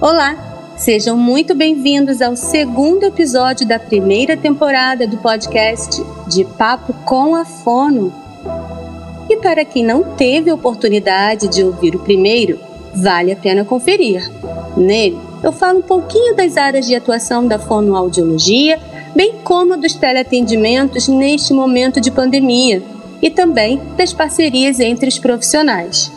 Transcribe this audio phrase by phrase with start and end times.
[0.00, 7.36] Olá, sejam muito bem-vindos ao segundo episódio da primeira temporada do podcast De Papo com
[7.36, 8.10] a Fono.
[9.28, 12.58] E para quem não teve oportunidade de ouvir o primeiro,
[12.94, 14.26] vale a pena conferir.
[14.74, 18.80] Nele, eu falo um pouquinho das áreas de atuação da fonoaudiologia,
[19.14, 22.82] bem como dos teleatendimentos neste momento de pandemia
[23.20, 26.10] e também das parcerias entre os profissionais.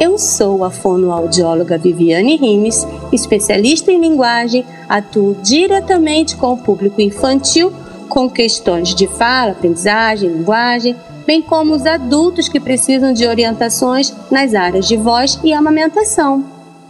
[0.00, 7.72] Eu sou a fonoaudióloga Viviane Rimes, especialista em linguagem, atuo diretamente com o público infantil
[8.08, 10.94] com questões de fala, aprendizagem, linguagem,
[11.26, 16.44] bem como os adultos que precisam de orientações nas áreas de voz e amamentação.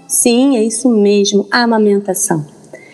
[0.06, 2.44] Sim, é isso mesmo, amamentação.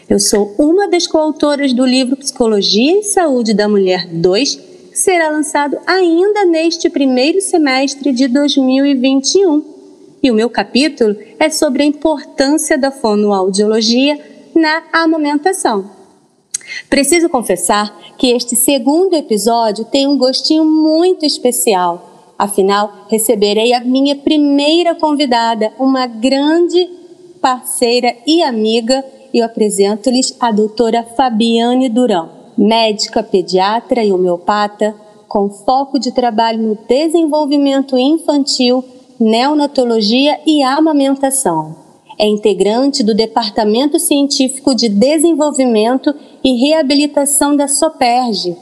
[0.09, 4.55] Eu sou uma das coautoras do livro Psicologia e Saúde da Mulher 2,
[4.91, 9.80] que será lançado ainda neste primeiro semestre de 2021.
[10.23, 14.19] E o meu capítulo é sobre a importância da fonoaudiologia
[14.55, 15.91] na amamentação.
[16.89, 22.35] Preciso confessar que este segundo episódio tem um gostinho muito especial.
[22.39, 26.89] Afinal, receberei a minha primeira convidada, uma grande
[27.41, 34.95] parceira e amiga, e eu apresento-lhes a doutora Fabiane Durão, médica, pediatra e homeopata,
[35.29, 38.85] com foco de trabalho no desenvolvimento infantil,
[39.21, 41.77] neonatologia e amamentação.
[42.19, 48.57] É integrante do Departamento Científico de Desenvolvimento e Reabilitação da SOPERGE.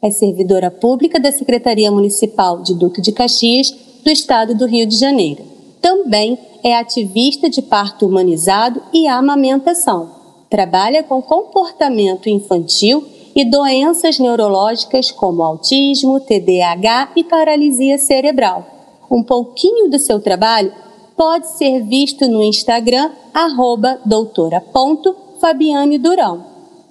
[0.00, 4.96] É servidora pública da Secretaria Municipal de Duque de Caxias, do Estado do Rio de
[4.96, 5.42] Janeiro.
[5.80, 10.10] Também é ativista de parto humanizado e amamentação.
[10.48, 18.75] Trabalha com comportamento infantil e doenças neurológicas como autismo, TDAH e paralisia cerebral.
[19.10, 20.72] Um pouquinho do seu trabalho
[21.16, 26.44] pode ser visto no Instagram, arroba doutora.fabiane Durão.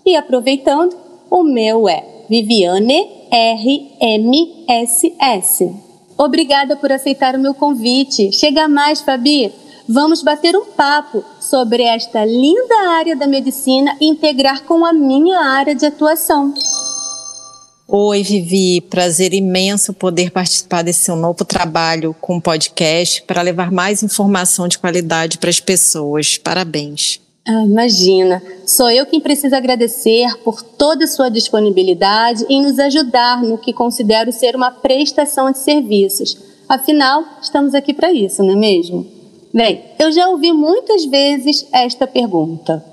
[0.05, 0.95] E aproveitando,
[1.29, 3.09] o meu é Viviane
[4.51, 5.75] RMSS.
[6.17, 8.31] Obrigada por aceitar o meu convite.
[8.31, 9.51] Chega mais, Fabi.
[9.87, 15.39] Vamos bater um papo sobre esta linda área da medicina e integrar com a minha
[15.39, 16.53] área de atuação.
[17.87, 18.81] Oi, Vivi.
[18.81, 24.67] Prazer imenso poder participar desse seu novo trabalho com o podcast para levar mais informação
[24.67, 26.35] de qualidade para as pessoas.
[26.35, 27.21] Parabéns.
[27.47, 33.43] Ah, imagina, sou eu quem precisa agradecer por toda a sua disponibilidade em nos ajudar
[33.43, 36.35] no que considero ser uma prestação de serviços.
[36.67, 39.05] Afinal, estamos aqui para isso, não é mesmo?
[39.53, 42.83] Bem, eu já ouvi muitas vezes esta pergunta: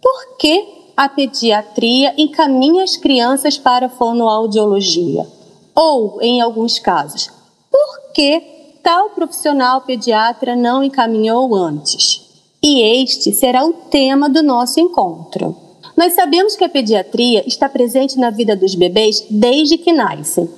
[0.00, 5.24] por que a pediatria encaminha as crianças para a fonoaudiologia?
[5.72, 7.30] Ou, em alguns casos,
[7.70, 8.40] por que
[8.82, 12.28] tal profissional pediatra não encaminhou antes?
[12.60, 15.54] E este será o tema do nosso encontro.
[15.96, 20.50] Nós sabemos que a pediatria está presente na vida dos bebês desde que nascem.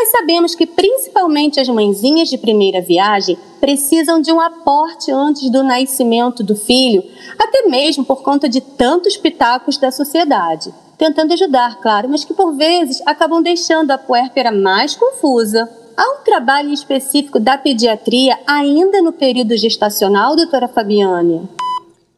[0.00, 5.64] Mas sabemos que principalmente as mãezinhas de primeira viagem precisam de um aporte antes do
[5.64, 7.02] nascimento do filho,
[7.36, 12.54] até mesmo por conta de tantos pitacos da sociedade, tentando ajudar, claro, mas que por
[12.54, 15.68] vezes acabam deixando a puérpera mais confusa.
[15.96, 21.48] Há um trabalho específico da pediatria ainda no período gestacional, doutora Fabiane?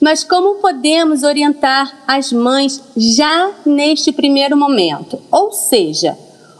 [0.00, 5.20] Mas como podemos orientar as mães já neste primeiro momento?
[5.30, 6.16] Ou seja,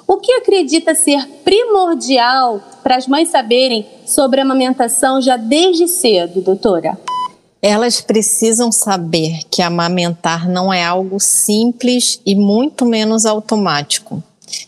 [0.06, 6.40] o que acredita ser primordial para as mães saberem sobre a amamentação já desde cedo,
[6.40, 6.98] doutora?
[7.66, 14.22] Elas precisam saber que amamentar não é algo simples e muito menos automático,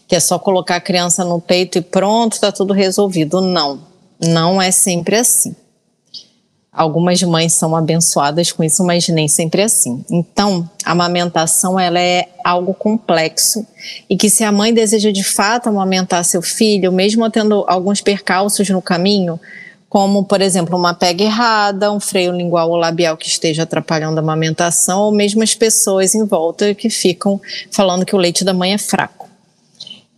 [0.09, 3.43] que é só colocar a criança no peito e pronto, está tudo resolvido.
[3.43, 3.81] Não,
[4.19, 5.55] não é sempre assim.
[6.73, 10.03] Algumas mães são abençoadas com isso, mas nem sempre é assim.
[10.11, 13.67] Então, a amamentação ela é algo complexo
[14.09, 18.71] e que se a mãe deseja de fato amamentar seu filho, mesmo tendo alguns percalços
[18.71, 19.39] no caminho,
[19.97, 24.21] como, por exemplo, uma pega errada, um freio lingual ou labial que esteja atrapalhando a
[24.21, 27.41] amamentação, ou mesmo as pessoas em volta que ficam
[27.71, 29.27] falando que o leite da mãe é fraco.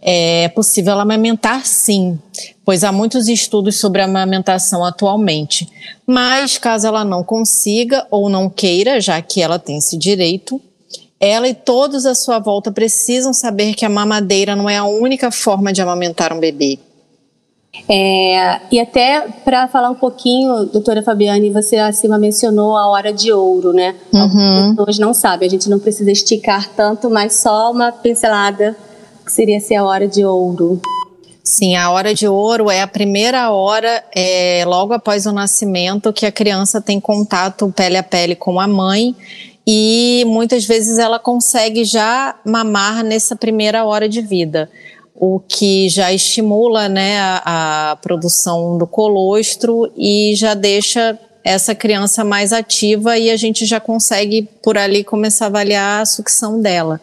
[0.02, 2.18] É possível amamentar sim,
[2.64, 5.68] pois há muitos estudos sobre a amamentação atualmente.
[6.04, 10.60] Mas caso ela não consiga ou não queira, já que ela tem esse direito,
[11.20, 15.30] ela e todos à sua volta precisam saber que a mamadeira não é a única
[15.30, 16.80] forma de amamentar um bebê
[17.88, 23.32] é, e até para falar um pouquinho, doutora Fabiane, você acima mencionou a hora de
[23.32, 23.94] ouro, né?
[24.12, 24.22] Uhum.
[24.22, 28.76] Algumas pessoas não sabem, a gente não precisa esticar tanto, mas só uma pincelada
[29.24, 30.80] que seria ser a hora de ouro.
[31.42, 36.26] Sim, a hora de ouro é a primeira hora, é, logo após o nascimento, que
[36.26, 39.16] a criança tem contato pele a pele com a mãe
[39.66, 44.70] e muitas vezes ela consegue já mamar nessa primeira hora de vida
[45.20, 52.24] o que já estimula né, a, a, produção do colostro e já deixa essa criança
[52.24, 57.00] mais ativa e a gente já consegue por ali começar a avaliar a sucção dela.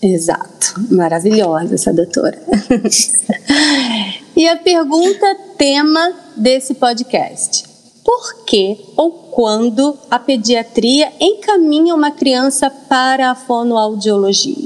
[0.00, 2.38] Exato, maravilhosa essa doutora.
[4.36, 7.64] e a pergunta tema desse podcast:
[8.04, 14.65] por que ou quando a pediatria encaminha uma criança para a fonoaudiologia?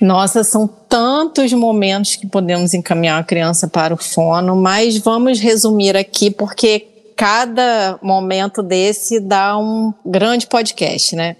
[0.00, 5.96] Nossa, são tantos momentos que podemos encaminhar a criança para o fono, mas vamos resumir
[5.96, 6.86] aqui porque
[7.16, 11.36] cada momento desse dá um grande podcast, né?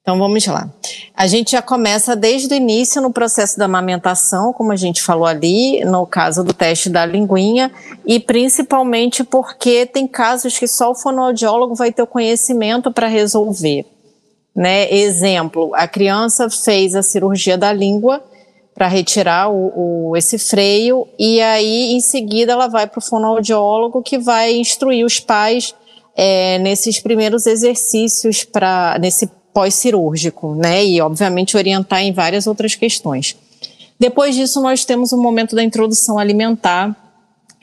[0.00, 0.68] Então vamos lá.
[1.14, 5.26] A gente já começa desde o início no processo da amamentação, como a gente falou
[5.26, 7.70] ali, no caso do teste da linguinha,
[8.04, 13.86] e principalmente porque tem casos que só o fonoaudiólogo vai ter o conhecimento para resolver.
[14.54, 14.92] Né?
[14.92, 18.22] Exemplo, a criança fez a cirurgia da língua
[18.74, 24.02] para retirar o, o, esse freio e aí em seguida ela vai para o fonoaudiólogo
[24.02, 25.74] que vai instruir os pais
[26.16, 30.84] é, nesses primeiros exercícios para nesse pós-cirúrgico, né?
[30.84, 33.36] E obviamente orientar em várias outras questões.
[33.98, 36.94] Depois disso nós temos o momento da introdução alimentar,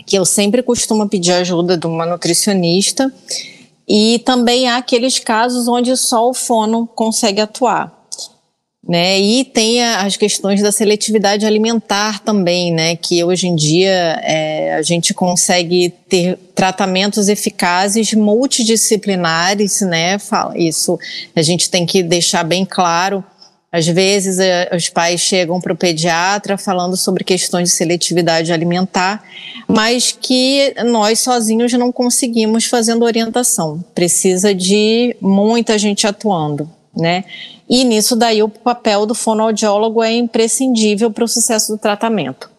[0.05, 3.13] que eu sempre costumo pedir ajuda de uma nutricionista
[3.93, 7.91] E também há aqueles casos onde só o fono consegue atuar.
[8.87, 9.19] Né?
[9.19, 12.95] E tem as questões da seletividade alimentar também, né?
[12.95, 20.17] Que hoje em dia é, a gente consegue ter tratamentos eficazes multidisciplinares, né?
[20.55, 20.97] Isso
[21.35, 23.21] a gente tem que deixar bem claro.
[23.71, 29.23] Às vezes eh, os pais chegam para o pediatra falando sobre questões de seletividade alimentar,
[29.65, 33.81] mas que nós sozinhos não conseguimos fazendo orientação.
[33.95, 37.23] Precisa de muita gente atuando, né?
[37.69, 42.49] E nisso daí o papel do fonoaudiólogo é imprescindível para o sucesso do tratamento.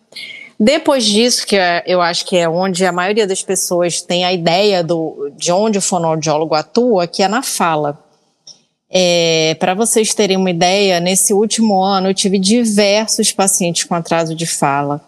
[0.58, 4.32] Depois disso, que é, eu acho que é onde a maioria das pessoas tem a
[4.32, 7.98] ideia do, de onde o fonoaudiólogo atua, que é na fala.
[8.94, 14.34] É, Para vocês terem uma ideia, nesse último ano eu tive diversos pacientes com atraso
[14.34, 15.00] de fala,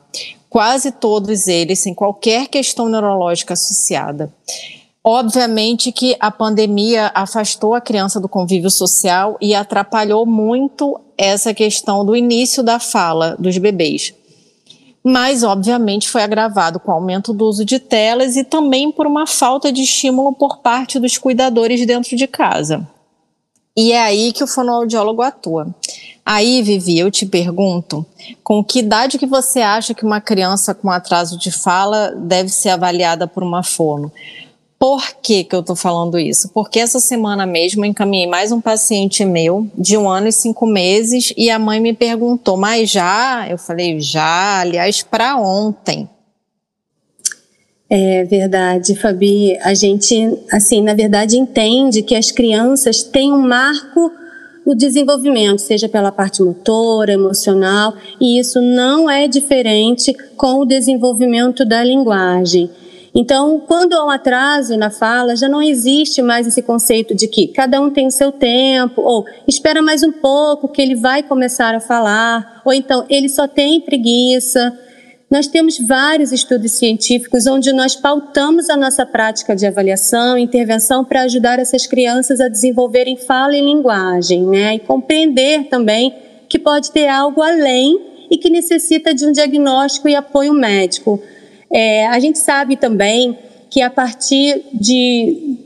[0.49, 4.33] quase todos eles sem qualquer questão neurológica associada.
[5.07, 12.07] Obviamente que a pandemia afastou a criança do convívio social e atrapalhou muito essa questão
[12.07, 14.15] do início da fala dos bebês.
[15.07, 19.27] Mas, obviamente, foi agravado com o aumento do uso de telas e também por uma
[19.27, 22.89] falta de estímulo por parte dos cuidadores dentro de casa.
[23.77, 25.67] E é aí que o fonoaudiólogo atua.
[26.25, 28.07] Aí, Vivi, eu te pergunto,
[28.43, 32.71] com que idade que você acha que uma criança com atraso de fala deve ser
[32.71, 34.13] avaliada por uma fono?
[34.79, 36.51] Por que, que eu estou falando isso?
[36.51, 40.67] Porque essa semana mesmo eu encaminhei mais um paciente meu, de um ano e cinco
[40.67, 43.47] meses, e a mãe me perguntou, mas já?
[43.49, 46.09] Eu falei, já, aliás, para ontem.
[47.97, 49.57] É verdade, Fabi.
[49.63, 54.11] A gente, assim, na verdade, entende que as crianças têm um marco
[54.67, 61.65] no desenvolvimento, seja pela parte motora, emocional, e isso não é diferente com o desenvolvimento
[61.65, 62.69] da linguagem.
[63.15, 67.47] Então, quando há um atraso na fala, já não existe mais esse conceito de que
[67.47, 71.81] cada um tem seu tempo, ou espera mais um pouco que ele vai começar a
[71.81, 74.77] falar, ou então ele só tem preguiça.
[75.35, 81.05] Nós temos vários estudos científicos onde nós pautamos a nossa prática de avaliação e intervenção
[81.05, 84.77] para ajudar essas crianças a desenvolverem fala e linguagem, né?
[84.77, 86.15] E compreender também
[86.49, 88.01] que pode ter algo além
[88.31, 91.21] e que necessita de um diagnóstico e apoio médico.
[91.69, 93.37] É, a gente sabe também
[93.69, 95.57] que a partir de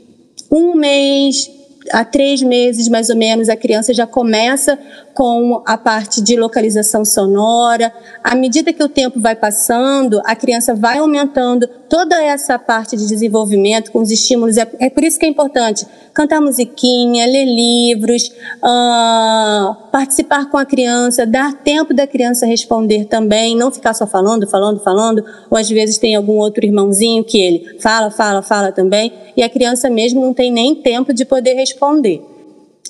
[0.51, 1.47] um mês,
[1.91, 4.79] há três meses mais ou menos, a criança já começa
[5.19, 7.93] com a parte de localização sonora.
[8.23, 13.05] À medida que o tempo vai passando, a criança vai aumentando toda essa parte de
[13.05, 14.55] desenvolvimento com os estímulos.
[14.55, 18.31] É, é por isso que é importante cantar musiquinha, ler livros,
[18.63, 24.47] uh, participar com a criança, dar tempo da criança responder também, não ficar só falando,
[24.47, 29.11] falando, falando, ou às vezes tem algum outro irmãozinho que ele fala, fala, fala também,
[29.35, 32.28] e a criança mesmo não tem nem tempo de poder responder.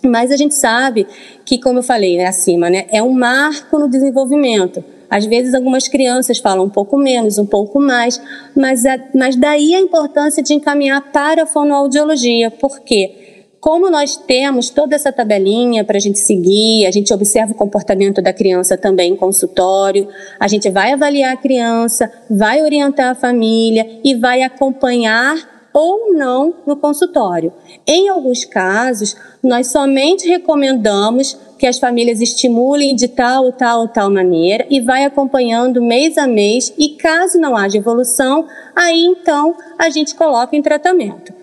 [0.06, 1.06] Mas a gente sabe
[1.46, 4.84] que, como eu falei né, acima, né, é um marco no desenvolvimento.
[5.10, 8.22] Às vezes, algumas crianças falam um pouco menos, um pouco mais,
[8.56, 12.52] mas, mas daí a importância de encaminhar para a fonoaudiologia.
[12.52, 13.30] Por quê?
[13.60, 18.22] Como nós temos toda essa tabelinha para a gente seguir, a gente observa o comportamento
[18.22, 20.08] da criança também em consultório,
[20.40, 26.54] a gente vai avaliar a criança, vai orientar a família e vai acompanhar ou não
[26.66, 27.54] no consultório.
[27.86, 34.66] Em alguns casos, nós somente recomendamos que as famílias estimulem de tal, tal, tal maneira
[34.70, 40.16] e vai acompanhando mês a mês e caso não haja evolução, aí então a gente
[40.16, 41.34] coloca em tratamento.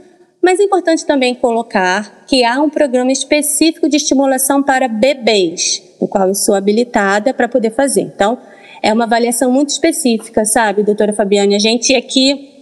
[0.40, 6.06] Mas é importante também colocar que há um programa específico de estimulação para bebês, no
[6.06, 8.02] qual eu sou habilitada para poder fazer.
[8.02, 8.38] Então,
[8.80, 11.56] é uma avaliação muito específica, sabe, doutora Fabiane?
[11.56, 12.55] A gente aqui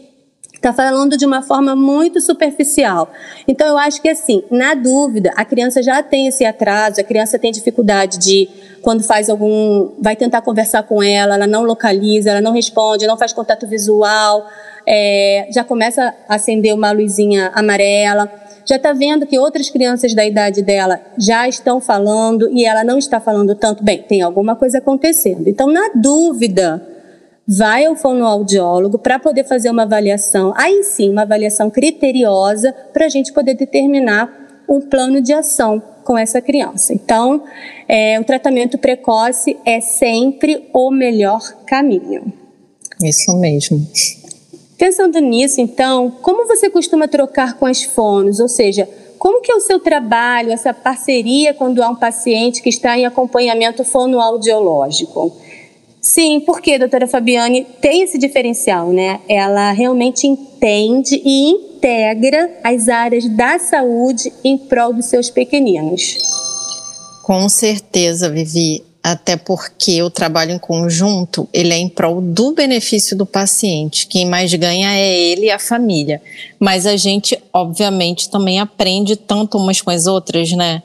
[0.64, 3.11] está falando de uma forma muito superficial.
[3.47, 7.38] Então, eu acho que, assim, na dúvida, a criança já tem esse atraso, a criança
[7.38, 8.49] tem dificuldade de,
[8.80, 9.90] quando faz algum.
[10.00, 14.47] vai tentar conversar com ela, ela não localiza, ela não responde, não faz contato visual,
[14.87, 18.30] é, já começa a acender uma luzinha amarela.
[18.66, 22.97] Já está vendo que outras crianças da idade dela já estão falando e ela não
[22.97, 23.85] está falando tanto.
[23.85, 25.47] Bem, tem alguma coisa acontecendo.
[25.47, 26.94] Então, na dúvida,
[27.47, 33.09] vai ao fonoaudiólogo para poder fazer uma avaliação, aí sim, uma avaliação criteriosa para a
[33.09, 36.93] gente poder determinar um plano de ação com essa criança.
[36.93, 37.43] Então,
[37.89, 42.33] é, o tratamento precoce é sempre o melhor caminho.
[43.03, 43.87] Isso mesmo.
[44.79, 48.41] Pensando nisso, então, como você costuma trocar com as fonos?
[48.41, 52.69] Ou seja, como que é o seu trabalho, essa parceria quando há um paciente que
[52.69, 55.35] está em acompanhamento fonoaudiológico?
[56.04, 59.20] Sim, porque a doutora Fabiane tem esse diferencial, né?
[59.26, 66.18] Ela realmente entende e integra as áreas da saúde em prol dos seus pequeninos.
[67.23, 68.84] Com certeza, Vivi.
[69.02, 74.06] Até porque o trabalho em conjunto, ele é em prol do benefício do paciente.
[74.06, 76.20] Quem mais ganha é ele e a família.
[76.61, 80.82] Mas a gente, obviamente, também aprende tanto umas com as outras, né?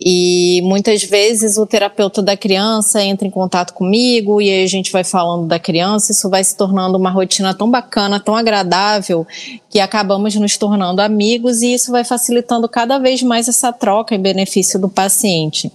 [0.00, 4.92] E muitas vezes o terapeuta da criança entra em contato comigo e aí a gente
[4.92, 9.26] vai falando da criança, isso vai se tornando uma rotina tão bacana, tão agradável,
[9.68, 14.20] que acabamos nos tornando amigos e isso vai facilitando cada vez mais essa troca em
[14.20, 15.72] benefício do paciente.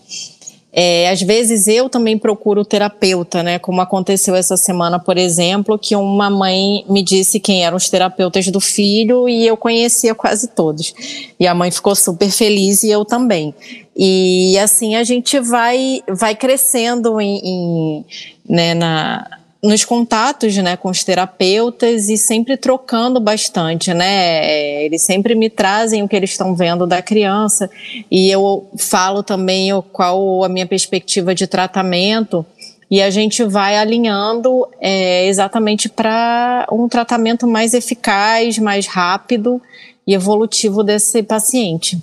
[0.76, 3.60] É, às vezes eu também procuro terapeuta, né?
[3.60, 8.48] Como aconteceu essa semana, por exemplo, que uma mãe me disse quem eram os terapeutas
[8.48, 10.92] do filho e eu conhecia quase todos.
[11.40, 13.54] E a mãe ficou super feliz e eu também.
[13.96, 18.06] E assim a gente vai, vai crescendo em, em
[18.50, 19.28] né, na,
[19.64, 24.84] nos contatos né, com os terapeutas e sempre trocando bastante, né?
[24.84, 27.70] Eles sempre me trazem o que eles estão vendo da criança
[28.12, 32.46] e eu falo também qual a minha perspectiva de tratamento
[32.92, 39.62] e a gente vai alinhando é, exatamente para um tratamento mais eficaz, mais rápido
[40.06, 41.98] e evolutivo desse paciente.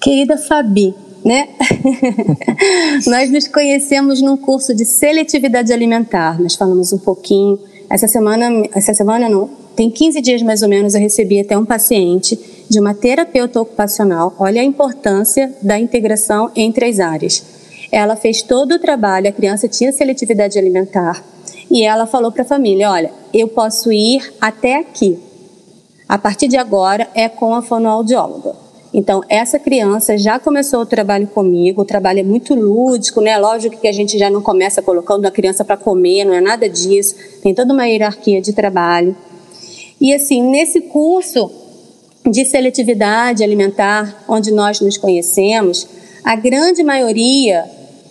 [0.00, 0.94] Querida Fabi,
[1.28, 1.46] né?
[3.06, 6.40] Nós nos conhecemos num curso de seletividade alimentar.
[6.40, 7.58] Nós falamos um pouquinho.
[7.90, 11.66] Essa semana, essa semana não, tem 15 dias mais ou menos, eu recebi até um
[11.66, 14.34] paciente de uma terapeuta ocupacional.
[14.38, 17.44] Olha a importância da integração entre as áreas.
[17.92, 21.22] Ela fez todo o trabalho, a criança tinha seletividade alimentar,
[21.70, 25.18] e ela falou para a família: Olha, eu posso ir até aqui.
[26.08, 28.67] A partir de agora é com a fonoaudióloga.
[28.92, 33.36] Então, essa criança já começou o trabalho comigo, o trabalho é muito lúdico, né?
[33.36, 36.68] Lógico que a gente já não começa colocando a criança para comer, não é nada
[36.68, 39.14] disso, tem toda uma hierarquia de trabalho.
[40.00, 41.50] E assim, nesse curso
[42.30, 45.86] de seletividade alimentar, onde nós nos conhecemos,
[46.24, 47.64] a grande maioria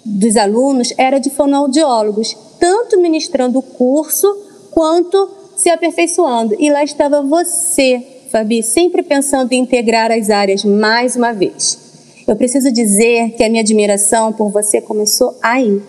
[0.06, 4.28] dos alunos era de fonoaudiólogos, tanto ministrando o curso
[4.72, 6.56] quanto se aperfeiçoando.
[6.60, 11.88] E lá estava você, Fabi, sempre pensando em integrar as áreas mais uma vez.
[12.28, 15.82] Eu preciso dizer que a minha admiração por você começou aí.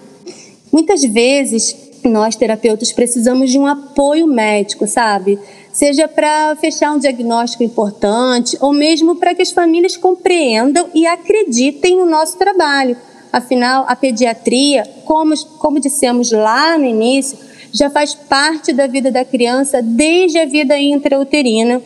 [0.70, 5.38] Muitas vezes, nós terapeutas precisamos de um apoio médico, sabe?
[5.72, 11.96] Seja para fechar um diagnóstico importante ou mesmo para que as famílias compreendam e acreditem
[11.96, 12.96] no nosso trabalho.
[13.32, 17.36] Afinal, a pediatria, como, como dissemos lá no início,
[17.72, 21.82] já faz parte da vida da criança desde a vida intrauterina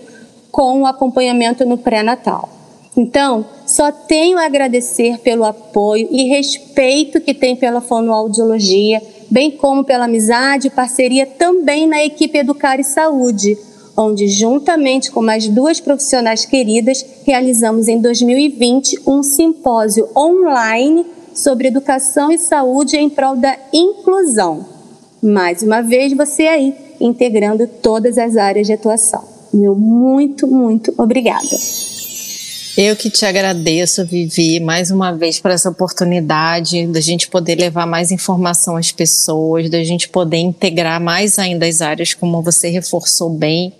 [0.52, 2.48] com o acompanhamento no pré-natal.
[2.94, 9.82] Então, só tenho a agradecer pelo apoio e respeito que tem pela fonoaudiologia, bem como
[9.82, 13.56] pela amizade e parceria também na equipe Educar e Saúde,
[13.96, 22.30] onde, juntamente com mais duas profissionais queridas, realizamos em 2020 um simpósio online sobre educação
[22.30, 24.66] e saúde em prol da inclusão.
[25.22, 29.31] Mais uma vez, você aí, integrando todas as áreas de atuação.
[29.52, 31.56] Meu muito, muito obrigada.
[32.76, 37.86] Eu que te agradeço, Vivi, mais uma vez por essa oportunidade da gente poder levar
[37.86, 43.28] mais informação às pessoas, da gente poder integrar mais ainda as áreas, como você reforçou
[43.28, 43.74] bem.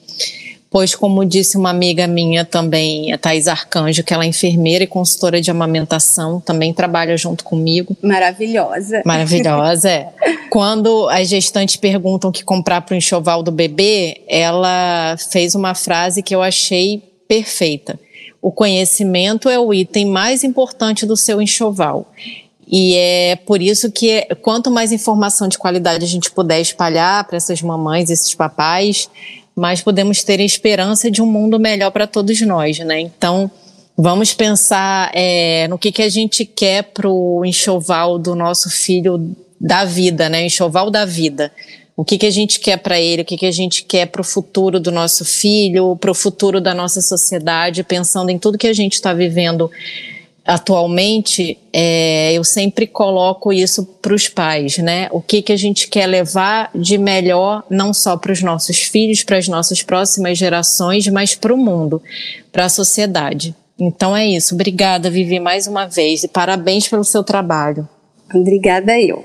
[0.73, 4.87] Pois, como disse uma amiga minha também, a Thais Arcanjo, que ela é enfermeira e
[4.87, 7.95] consultora de amamentação, também trabalha junto comigo.
[8.03, 9.03] Maravilhosa.
[9.05, 10.09] Maravilhosa, é.
[10.49, 15.75] Quando as gestantes perguntam o que comprar para o enxoval do bebê, ela fez uma
[15.75, 18.01] frase que eu achei perfeita.
[18.41, 22.11] O conhecimento é o item mais importante do seu enxoval.
[22.67, 27.37] E é por isso que quanto mais informação de qualidade a gente puder espalhar para
[27.37, 29.11] essas mamães, esses papais,
[29.55, 33.01] mas podemos ter esperança de um mundo melhor para todos nós, né?
[33.01, 33.51] Então,
[33.97, 39.35] vamos pensar é, no que, que a gente quer para o enxoval do nosso filho
[39.61, 40.47] da vida, né?
[40.47, 41.53] Enxoval da vida.
[41.95, 44.23] O que, que a gente quer para ele, o que, que a gente quer para
[44.23, 48.67] o futuro do nosso filho, para o futuro da nossa sociedade, pensando em tudo que
[48.67, 49.71] a gente está vivendo
[50.45, 55.09] atualmente, é, eu sempre coloco isso para os pais, né?
[55.13, 59.23] O que, que a gente quer levar de melhor, não só para os nossos filhos,
[59.23, 62.03] para as nossas próximas gerações, mas para o mundo,
[62.51, 63.55] para a sociedade.
[63.79, 64.55] Então é isso.
[64.55, 66.25] Obrigada, Vivi, mais uma vez.
[66.25, 67.89] E parabéns pelo seu trabalho.
[68.35, 69.25] Obrigada eu.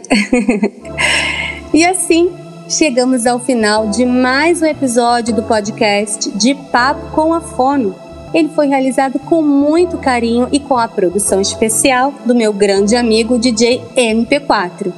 [1.73, 2.31] e assim,
[2.69, 8.49] chegamos ao final de mais um episódio do podcast De Papo com a Fono ele
[8.49, 13.81] foi realizado com muito carinho e com a produção especial do meu grande amigo DJ
[13.95, 14.91] MP4.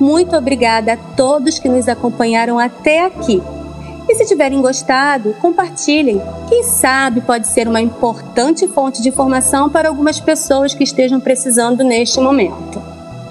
[0.00, 3.42] Muito obrigada a todos que nos acompanharam até aqui.
[4.08, 6.20] E se tiverem gostado, compartilhem.
[6.48, 11.82] Quem sabe pode ser uma importante fonte de informação para algumas pessoas que estejam precisando
[11.82, 12.82] neste momento.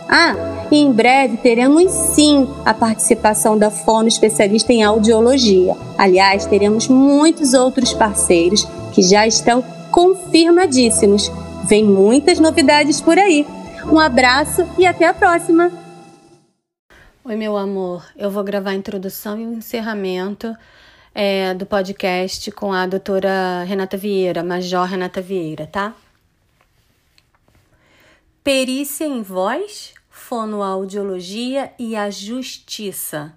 [0.09, 5.75] Ah, e em breve teremos sim a participação da Fono especialista em audiologia.
[5.97, 11.31] Aliás, teremos muitos outros parceiros que já estão confirmadíssimos.
[11.65, 13.45] Vem muitas novidades por aí.
[13.85, 15.71] Um abraço e até a próxima!
[17.25, 18.05] Oi, meu amor.
[18.17, 20.53] Eu vou gravar a introdução e o encerramento
[21.15, 25.93] é, do podcast com a doutora Renata Vieira, Major Renata Vieira, tá?
[28.43, 33.33] Perícia em voz, fonoaudiologia e a justiça.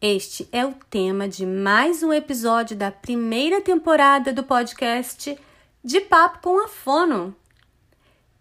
[0.00, 5.38] Este é o tema de mais um episódio da primeira temporada do podcast
[5.84, 7.36] De Papo com a Fono.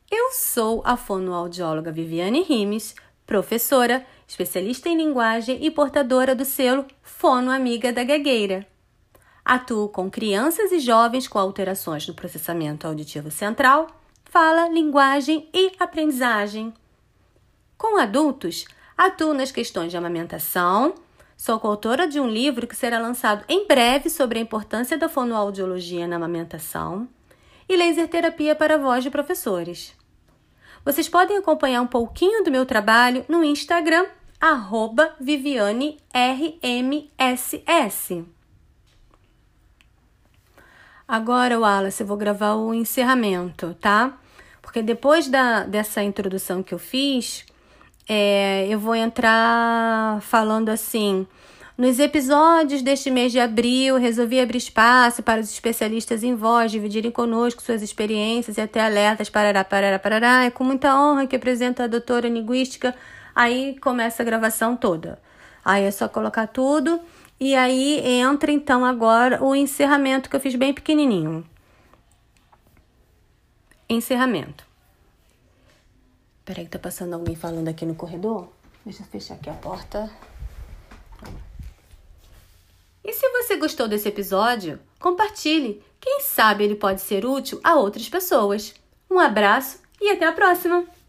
[0.09, 2.95] Eu sou a fonoaudióloga Viviane Rimes,
[3.27, 8.65] professora especialista em linguagem e portadora do selo Fono Amiga da Gagueira.
[9.45, 14.00] Atuo com crianças e jovens com alterações no processamento auditivo central,
[14.31, 16.73] fala, linguagem e aprendizagem.
[17.77, 18.63] Com adultos,
[18.97, 20.95] atuo nas questões de amamentação.
[21.35, 26.07] Sou coautora de um livro que será lançado em breve sobre a importância da fonoaudiologia
[26.07, 27.09] na amamentação
[27.67, 29.93] e laser terapia para voz de professores.
[30.85, 34.05] Vocês podem acompanhar um pouquinho do meu trabalho no Instagram
[34.39, 37.61] arroba Viviane RMSS.
[41.11, 44.17] Agora, Wallace, eu vou gravar o encerramento, tá?
[44.61, 47.45] Porque depois da, dessa introdução que eu fiz,
[48.07, 51.27] é, eu vou entrar falando assim.
[51.77, 57.11] Nos episódios deste mês de abril, resolvi abrir espaço para os especialistas em voz dividirem
[57.11, 59.29] conosco suas experiências e até alertas.
[59.29, 60.45] Parará, parará, parará.
[60.45, 62.95] É com muita honra que apresento a doutora linguística
[63.35, 65.19] Aí começa a gravação toda.
[65.63, 66.99] Aí é só colocar tudo
[67.43, 71.43] e aí entra então agora o encerramento que eu fiz bem pequenininho.
[73.89, 74.63] Encerramento.
[76.45, 78.47] Peraí que tá passando alguém falando aqui no corredor.
[78.85, 80.07] Deixa eu fechar aqui a porta.
[83.03, 85.83] E se você gostou desse episódio, compartilhe.
[85.99, 88.75] Quem sabe ele pode ser útil a outras pessoas.
[89.09, 91.00] Um abraço e até a próxima!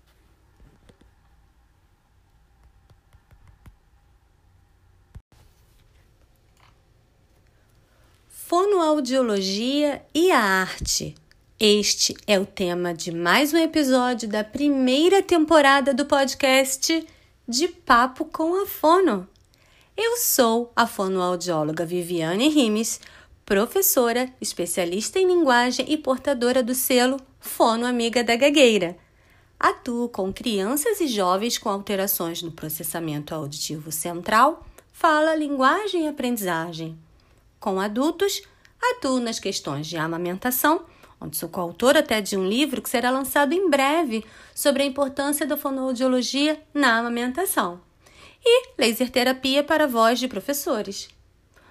[8.55, 11.15] Fonoaudiologia e a arte.
[11.59, 17.09] Este é o tema de mais um episódio da primeira temporada do podcast
[17.49, 19.27] De Papo com a Fono.
[19.97, 23.01] Eu sou a fonoaudióloga Viviane Rimes,
[23.47, 28.99] professora, especialista em linguagem e portadora do selo Fono Amiga da Gagueira.
[29.59, 36.99] Atuo com crianças e jovens com alterações no processamento auditivo central, fala, linguagem e aprendizagem
[37.63, 38.43] com adultos,
[38.83, 40.85] atuo nas questões de amamentação,
[41.21, 45.47] onde sou coautora até de um livro que será lançado em breve sobre a importância
[45.47, 47.81] da fonoaudiologia na amamentação,
[48.45, 51.09] e laser terapia para voz de professores.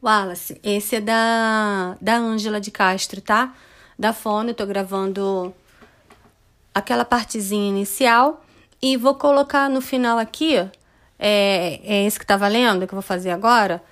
[0.00, 3.54] Wallace, esse é da da Ângela de Castro, tá?
[4.02, 5.54] Da fono, eu tô gravando
[6.74, 8.44] aquela partezinha inicial
[8.82, 10.56] e vou colocar no final aqui,
[11.18, 13.82] é, é esse que tá valendo, que eu vou fazer agora,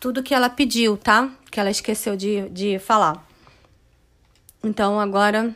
[0.00, 1.30] tudo que ela pediu, tá?
[1.50, 3.24] Que ela esqueceu de, de falar.
[4.62, 5.54] Então, agora,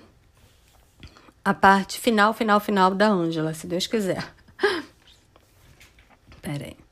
[1.45, 4.33] a parte final, final, final da Ângela, se Deus quiser.
[6.41, 6.88] Pera aí.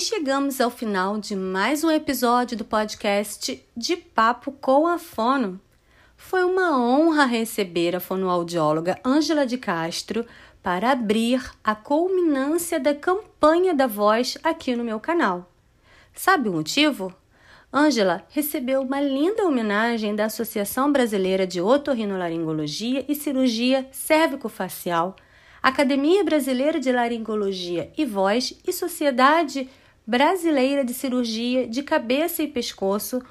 [0.00, 5.60] E chegamos ao final de mais um episódio do podcast De Papo com a Fono.
[6.16, 10.24] Foi uma honra receber a fonoaudióloga Ângela de Castro
[10.62, 15.52] para abrir a culminância da campanha da voz aqui no meu canal.
[16.14, 17.14] Sabe o motivo?
[17.70, 25.14] Ângela recebeu uma linda homenagem da Associação Brasileira de Otorrinolaringologia e Cirurgia Cérvico-Facial,
[25.62, 29.68] Academia Brasileira de Laringologia e Voz e Sociedade
[30.06, 33.22] Brasileira de Cirurgia de Cabeça e Pescoço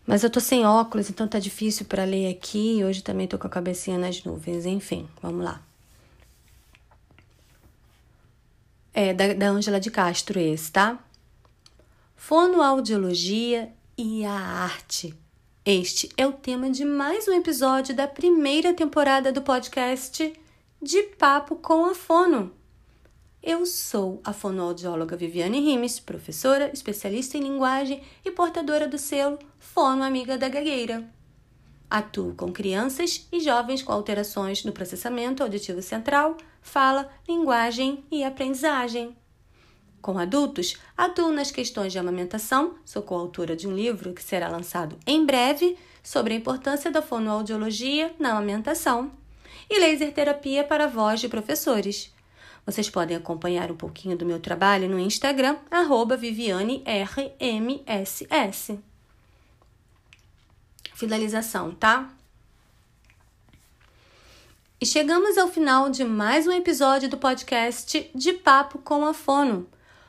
[0.06, 2.82] Mas eu tô sem óculos, então tá difícil para ler aqui.
[2.82, 4.64] Hoje também tô com a cabecinha nas nuvens.
[4.64, 5.60] Enfim, vamos lá.
[8.94, 10.98] É da, da Ângela de Castro esse, tá?
[12.16, 15.14] Fonoaudiologia e a arte.
[15.64, 20.32] Este é o tema de mais um episódio da primeira temporada do podcast
[20.80, 22.57] De Papo com a Fono.
[23.42, 30.02] Eu sou a fonoaudióloga Viviane Rimes, professora, especialista em linguagem e portadora do selo Fono
[30.02, 31.08] Amiga da Gagueira.
[31.88, 39.16] Atuo com crianças e jovens com alterações no processamento auditivo central, fala, linguagem e aprendizagem.
[40.02, 44.98] Com adultos, atuo nas questões de amamentação, sou coautora de um livro que será lançado
[45.06, 49.12] em breve sobre a importância da fonoaudiologia na amamentação,
[49.70, 52.12] e laser terapia para voz de professores.
[52.68, 55.56] Vocês podem acompanhar um pouquinho do meu trabalho no Instagram,
[56.18, 58.78] VivianeRMSS.
[60.94, 62.10] Finalização, tá?
[64.78, 69.66] E chegamos ao final de mais um episódio do podcast De Papo com a Fono.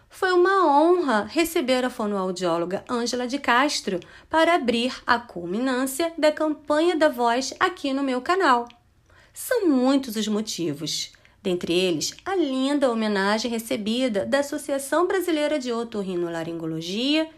[0.10, 6.98] Foi uma honra receber a fonoaudióloga Ângela de Castro para abrir a culminância da campanha
[6.98, 8.68] da voz aqui no meu canal.
[9.34, 11.18] São muitos os motivos.
[11.42, 17.30] Dentre eles, a linda homenagem recebida da Associação Brasileira de Otorrinolaringologia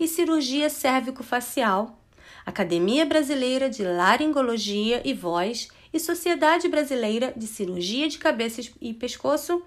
[0.00, 1.98] e Cirurgia Cérvico-Facial,
[2.46, 9.62] Academia Brasileira de Laringologia e Voz e Sociedade Brasileira de Cirurgia de Cabeça e Pescoço.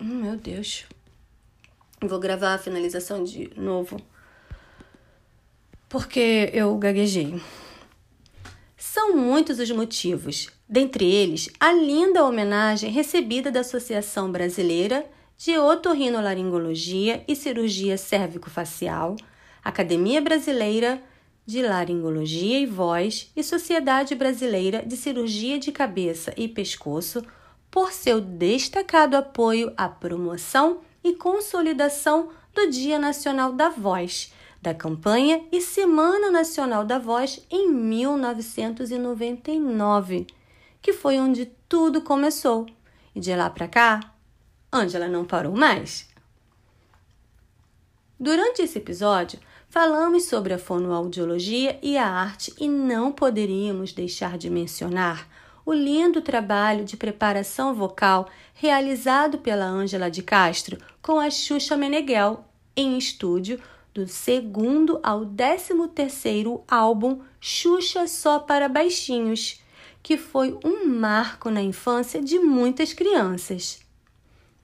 [0.00, 0.86] Hum, meu Deus.
[2.00, 4.00] Vou gravar a finalização de novo.
[5.88, 7.40] Porque eu gaguejei.
[8.76, 17.24] São muitos os motivos, dentre eles a linda homenagem recebida da Associação Brasileira de Otorrinolaringologia
[17.26, 19.16] e Cirurgia Cérvico-Facial,
[19.64, 21.02] Academia Brasileira
[21.46, 27.24] de Laringologia e Voz e Sociedade Brasileira de Cirurgia de Cabeça e Pescoço
[27.70, 35.40] por seu destacado apoio à promoção e consolidação do Dia Nacional da Voz da campanha
[35.52, 40.26] e Semana Nacional da Voz em 1999,
[40.80, 42.66] que foi onde tudo começou.
[43.14, 44.00] E de lá para cá,
[44.72, 46.08] Angela não parou mais.
[48.18, 49.38] Durante esse episódio,
[49.68, 55.28] falamos sobre a fonoaudiologia e a arte e não poderíamos deixar de mencionar
[55.64, 62.44] o lindo trabalho de preparação vocal realizado pela Ângela de Castro com a Xuxa Meneghel
[62.74, 63.60] em estúdio
[63.92, 69.60] do segundo ao décimo terceiro álbum Xuxa Só para Baixinhos,
[70.08, 73.80] que foi um marco na infância de muitas crianças.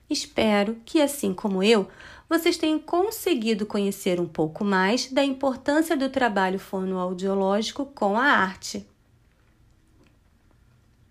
[0.09, 1.87] Espero que, assim como eu,
[2.27, 8.87] vocês tenham conseguido conhecer um pouco mais da importância do trabalho fonoaudiológico com a arte.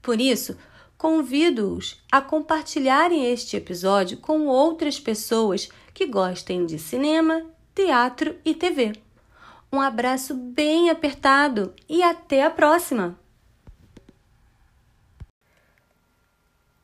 [0.02, 0.58] Por isso,
[0.98, 8.94] convido-os a compartilharem este episódio com outras pessoas que gostem de cinema, teatro e TV.
[9.72, 13.22] Um abraço bem apertado e até a próxima!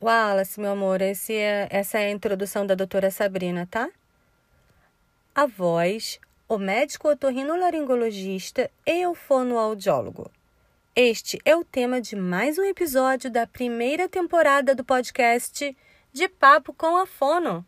[0.03, 1.13] Wallace, meu amor, é,
[1.69, 3.91] essa é a introdução da doutora Sabrina, tá?
[5.35, 10.31] A voz, o médico otorrinolaringologista e o fonoaudiólogo.
[10.97, 15.77] Este é o tema de mais um episódio da primeira temporada do podcast
[16.15, 17.63] De Papo com a Fono.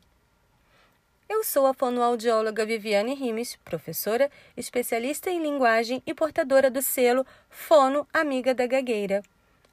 [1.28, 8.06] Eu sou a fonoaudióloga Viviane Rimes, professora, especialista em linguagem e portadora do selo Fono
[8.10, 9.22] Amiga da Gagueira.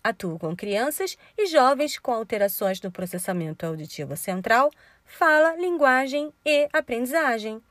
[0.04, 4.72] Atuo com crianças e jovens com alterações no processamento auditivo central,
[5.04, 7.62] fala, linguagem e aprendizagem.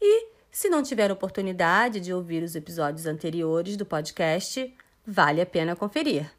[0.00, 4.74] E, se não tiver oportunidade de ouvir os episódios anteriores do podcast,
[5.06, 6.30] vale a pena conferir.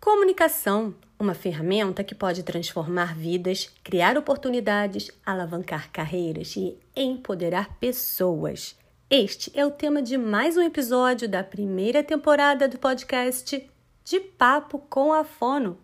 [0.00, 8.76] Comunicação uma ferramenta que pode transformar vidas, criar oportunidades, alavancar carreiras e empoderar pessoas.
[9.08, 13.70] Este é o tema de mais um episódio da primeira temporada do podcast
[14.04, 15.78] De Papo com a Fono.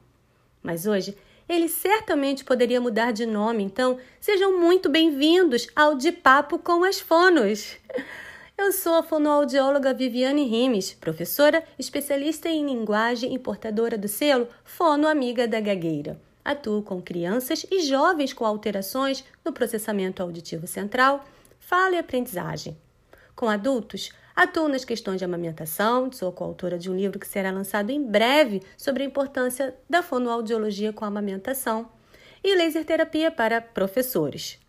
[0.69, 1.17] Mas hoje
[1.49, 7.01] ele certamente poderia mudar de nome, então sejam muito bem-vindos ao De Papo com as
[7.01, 7.79] Fonos.
[8.55, 15.09] Eu sou a fonoaudióloga Viviane Rimes, professora, especialista em linguagem e portadora do selo Fono
[15.09, 16.21] Amiga da Gagueira.
[16.45, 21.25] Atuo com crianças e jovens com alterações no processamento auditivo central,
[21.59, 22.77] fala e aprendizagem.
[23.35, 24.11] Com adultos,
[24.43, 28.63] atuo nas questões de amamentação, sou coautora de um livro que será lançado em breve
[28.77, 31.91] sobre a importância da fonoaudiologia com a amamentação
[32.45, 34.61] e laser terapia para professores.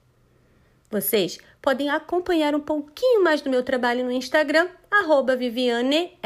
[0.90, 4.68] Vocês podem acompanhar um pouquinho mais do meu trabalho no Instagram,
[5.38, 6.20] VivianeRMSS.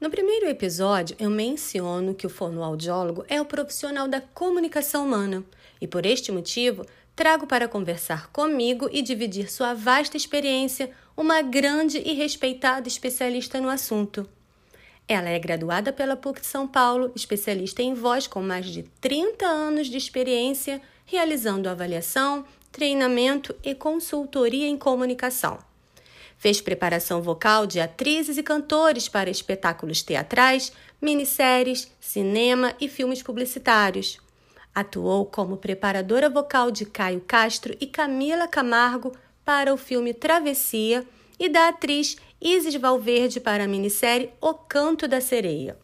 [0.00, 5.44] No primeiro episódio, eu menciono que o fonoaudiólogo é o profissional da comunicação humana
[5.80, 11.98] e, por este motivo, trago para conversar comigo e dividir sua vasta experiência uma grande
[11.98, 14.24] e respeitada especialista no assunto.
[15.08, 19.44] Ela é graduada pela PUC de São Paulo, especialista em voz com mais de 30
[19.46, 25.58] anos de experiência, realizando avaliação, treinamento e consultoria em comunicação.
[26.38, 30.72] Fez preparação vocal de atrizes e cantores para espetáculos teatrais,
[31.02, 34.18] minisséries, cinema e filmes publicitários.
[34.72, 39.12] Atuou como preparadora vocal de Caio Castro e Camila Camargo
[39.44, 41.04] para o filme Travessia
[41.40, 45.76] e da atriz Isis Valverde para a minissérie O Canto da Sereia.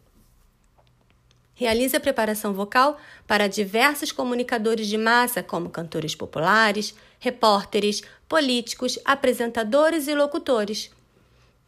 [1.55, 10.15] Realiza preparação vocal para diversos comunicadores de massa, como cantores populares, repórteres, políticos, apresentadores e
[10.15, 10.91] locutores.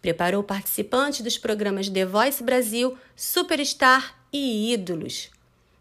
[0.02, 5.30] Preparou participantes dos programas The Voice Brasil, Superstar e Ídolos.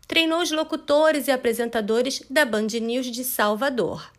[0.07, 4.11] Treinou os locutores e apresentadores da Band News de Salvador.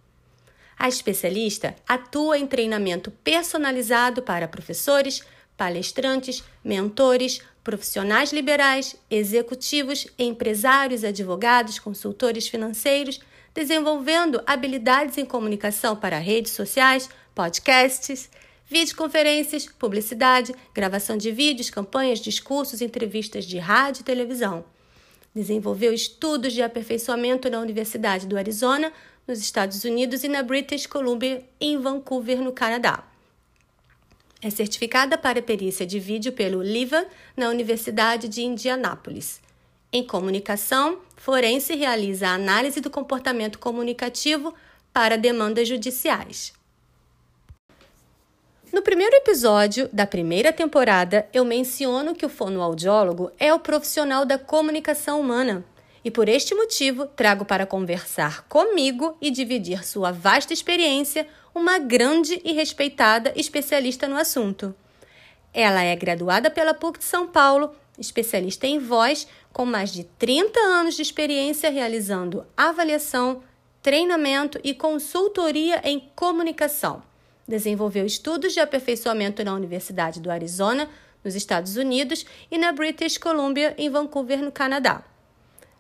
[0.78, 5.22] A especialista atua em treinamento personalizado para professores,
[5.56, 13.20] palestrantes, mentores, profissionais liberais, executivos, empresários, advogados, consultores financeiros,
[13.54, 18.30] desenvolvendo habilidades em comunicação para redes sociais, podcasts,
[18.66, 24.64] videoconferências, publicidade, gravação de vídeos, campanhas, discursos, entrevistas de rádio e televisão.
[25.34, 28.92] Desenvolveu estudos de aperfeiçoamento na Universidade do Arizona,
[29.26, 33.04] nos Estados Unidos e na British Columbia, em Vancouver, no Canadá.
[34.46, 37.04] É certificada para perícia de vídeo pelo LIVA
[37.36, 39.40] na Universidade de Indianápolis.
[39.92, 44.54] Em comunicação, forense realiza a análise do comportamento comunicativo
[44.92, 46.52] para demandas judiciais.
[48.72, 54.38] No primeiro episódio da primeira temporada, eu menciono que o fonoaudiólogo é o profissional da
[54.38, 55.64] comunicação humana.
[56.04, 61.26] E por este motivo, trago para conversar comigo e dividir sua vasta experiência
[61.56, 64.74] uma grande e respeitada especialista no assunto.
[65.54, 70.60] Ela é graduada pela PUC de São Paulo, especialista em voz, com mais de 30
[70.60, 73.42] anos de experiência realizando avaliação,
[73.80, 77.02] treinamento e consultoria em comunicação.
[77.48, 80.90] Desenvolveu estudos de aperfeiçoamento na Universidade do Arizona,
[81.24, 85.02] nos Estados Unidos, e na British Columbia, em Vancouver, no Canadá.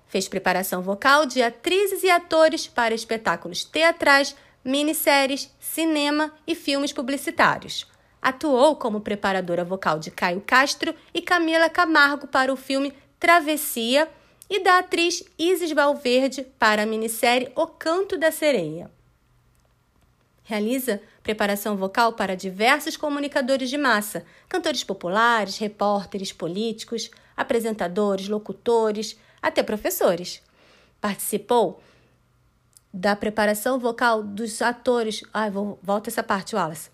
[0.06, 4.34] Fez preparação vocal de atrizes e atores para espetáculos teatrais,
[4.66, 7.86] minisséries, cinema e filmes publicitários.
[8.20, 14.08] Atuou como preparadora vocal de Caio Castro e Camila Camargo para o filme Travessia
[14.50, 18.90] e da atriz Isis Valverde para a minissérie O Canto da Sereia.
[20.42, 29.62] Realiza preparação vocal para diversos comunicadores de massa, cantores populares, repórteres, políticos, apresentadores, locutores, até
[29.62, 30.42] professores.
[31.00, 31.80] Participou
[32.96, 35.22] da preparação vocal dos atores.
[35.32, 36.90] Ai, vou, volta essa parte, Wallace.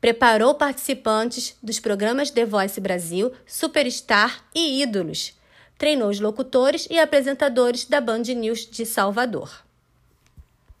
[0.00, 5.36] Preparou participantes dos programas The Voice Brasil, Superstar e Ídolos.
[5.76, 9.64] Treinou os locutores e apresentadores da Band News de Salvador.